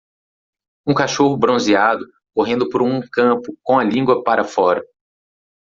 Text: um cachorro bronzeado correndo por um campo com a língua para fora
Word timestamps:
um 0.87 0.95
cachorro 0.95 1.37
bronzeado 1.37 2.07
correndo 2.33 2.67
por 2.69 2.81
um 2.81 3.03
campo 3.11 3.55
com 3.61 3.77
a 3.77 3.83
língua 3.83 4.23
para 4.23 4.43
fora 4.43 4.83